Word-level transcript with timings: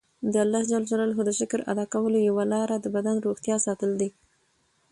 د 0.31 0.33
الله 0.43 0.61
ج 0.69 0.71
د 1.25 1.29
شکر 1.39 1.59
ادا 1.71 1.85
کولو 1.93 2.17
یوه 2.29 2.43
لاره 2.53 2.75
د 2.79 2.85
بدن 2.95 3.15
روغتیا 3.25 3.55
ساتل 3.65 3.91
دي. 4.01 4.09